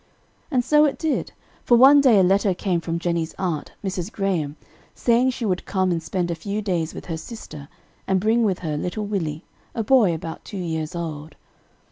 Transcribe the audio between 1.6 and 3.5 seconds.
for one day a letter came from Jennie's